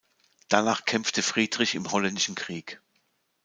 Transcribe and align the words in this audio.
Danach 0.49 0.85
kämpfte 0.85 1.21
Friedrich 1.21 1.75
im 1.75 1.91
Holländischen 1.91 2.33
Krieg. 2.33 2.81